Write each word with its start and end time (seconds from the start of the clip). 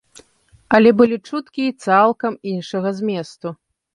Але 0.77 0.89
былі 1.01 1.17
чуткі 1.27 1.61
і 1.71 1.75
цалкам 1.85 2.39
іншага 2.53 2.95
зместу. 3.01 3.47